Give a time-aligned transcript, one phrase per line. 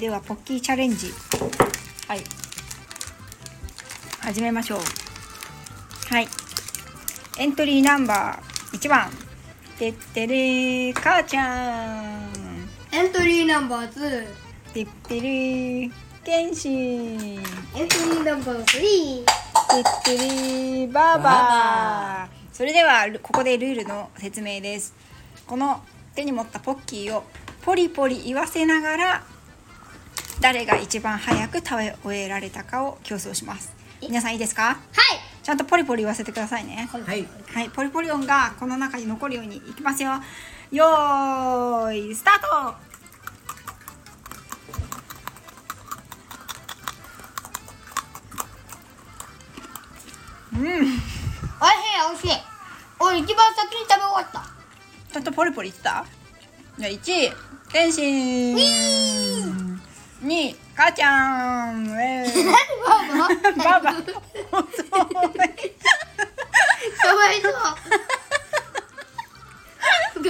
[0.00, 1.12] ではポッキーチャレンジ。
[2.08, 2.20] はい。
[4.20, 4.80] 始めましょう。
[6.08, 6.26] はい。
[7.38, 9.10] エントリーナンバー1番。
[9.78, 12.30] てってれー母ちゃん。
[12.92, 14.26] エントリーナンバー2
[14.72, 15.92] てってれー
[16.24, 17.42] けんしんエン
[17.86, 18.76] トリーナンバー3てっ
[20.02, 20.92] てれー。
[20.92, 22.56] バーバー。
[22.56, 24.94] それではここでルールの説明です。
[25.46, 25.82] この
[26.14, 27.24] 手に持ったポッキーを
[27.60, 29.22] ポリポリ言わせながら
[30.40, 33.72] 誰が一番早く食べ終えられたかを競争します。
[34.00, 34.62] 皆さんいいですか？
[34.62, 34.78] はい。
[35.42, 36.88] ちゃんとポリポリ言わせてくださいね。
[36.90, 37.02] はい。
[37.52, 40.12] はいポリポリ音がこの中に残るようにいきますよ。
[40.72, 42.74] よーいスタート！
[50.56, 50.64] うん。
[50.64, 50.94] おいしい
[52.10, 52.28] おいしい。
[52.98, 54.42] 俺一番先に食べ終わった。
[55.12, 56.06] ちゃんとポリポリ言ってた？
[56.78, 57.32] じゃあ1位
[57.70, 58.56] 天心。
[58.56, 58.99] 2
[60.92, 61.86] ちゃん。
[62.00, 62.50] えー。
[63.56, 64.96] バーバババ遅いか
[67.14, 67.52] わいそう。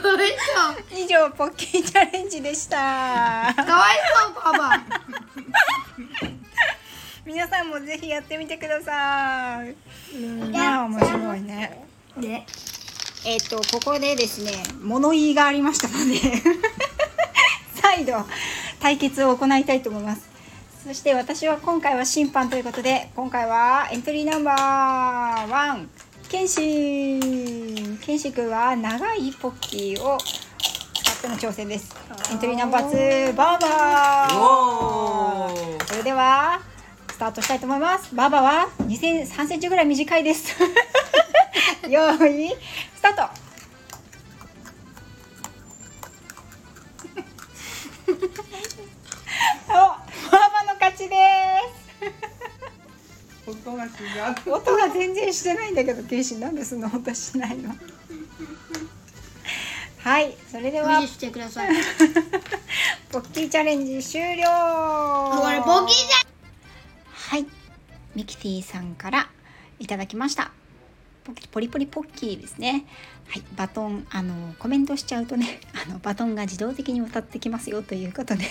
[0.00, 0.98] かわいそう。
[0.98, 2.76] 以上ポッキーチャレンジでした。
[2.76, 4.84] かわいそうバーバ
[7.24, 9.74] 皆さんもぜひやってみてください。
[10.52, 11.84] まあ面白いね。
[12.20, 12.44] で
[13.26, 16.14] えっ、とここでですね物言いがありましたので
[17.74, 18.12] 再度
[18.80, 20.28] 対決を行いたいと思います
[20.84, 25.90] そして私は今回は審判ということで今回はエントリーナンバーワン
[26.28, 27.98] ケンシン。
[27.98, 31.96] ケンシ君は長いポッキーを使っての挑戦です。
[32.30, 35.78] エントリーナンバー2バーバおー。
[35.78, 36.60] ーそれでは
[37.10, 38.14] スタートしたいと思います。
[38.14, 40.54] バーバーは2 3センチぐらい短いです。
[41.88, 42.50] よーい
[42.94, 43.47] スタート
[53.50, 54.52] 音が違う。
[54.52, 57.74] 音が全然してないんだけどケイシーなんでそんな音しないの？
[59.98, 61.00] はいそれでは。
[61.00, 61.70] 無視してください。
[63.10, 64.44] ポッキーチャレンジ終了。
[65.40, 66.02] これボキじ
[67.12, 67.46] はい
[68.14, 69.28] ミキティさんから
[69.78, 70.50] いただきました。
[71.24, 72.84] ポキポリポリポッキーですね。
[73.28, 78.44] はいバトンあのコメントしちゃうとねあのバトンが自動的に渡ってきますよということで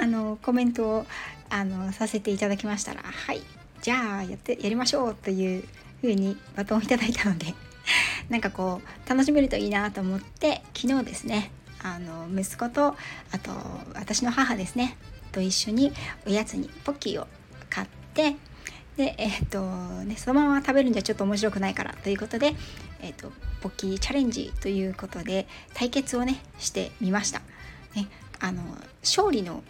[0.00, 1.06] あのコメントを
[1.50, 3.42] あのさせていただきましたらはい
[3.82, 5.64] じゃあやってやりましょうという
[6.00, 7.54] 風にバトンをいただいたので
[8.30, 11.50] なんかこう楽しめるといいなと思って昨日ですね
[11.82, 12.96] あの息子と
[13.32, 13.50] あと
[13.94, 14.96] 私の母ですね
[15.32, 15.92] と一緒に
[16.26, 17.26] おやつにポッキーを
[17.68, 18.36] 買って
[18.96, 22.56] でえっ、とねそのまま食べるんじゃちょっと面白くないからということで、
[23.00, 23.30] えっと
[23.60, 27.40] ポッキーチャレンジということで対決をねしてみました。
[27.94, 28.08] ね、
[28.40, 28.60] あの
[29.02, 29.62] 勝利の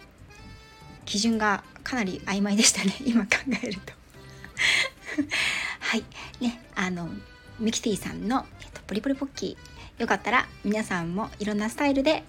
[1.09, 3.29] 基準がかなり曖昧でしたね 今考
[3.63, 3.93] えると。
[5.79, 6.05] はい
[6.39, 7.09] ねあの
[7.59, 12.23] ミキティさんの、えっと、ポリポリポッキーよかったら皆さんもいろんなスタイルで、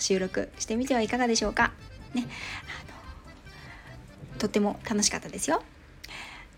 [0.00, 1.72] 収録してみてはいかがでしょうか。
[2.14, 2.26] ねあ
[4.32, 5.62] のとっても楽しかったですよ。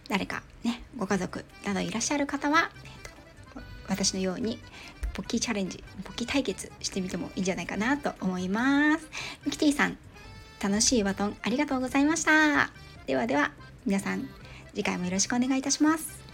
[0.08, 2.92] 誰かねご家族などいらっしゃる方は、えっ
[3.54, 4.60] と、私のように
[5.12, 9.08] ポッキーチャレンジポッキー対決してみてもいいんじゃないかなと思います
[9.44, 9.98] ミキティさん
[10.62, 12.70] 楽しいバトンありがとうございました。
[13.06, 13.52] ではでは
[13.86, 14.28] 皆さん
[14.74, 16.33] 次回もよろしくお願いいたします。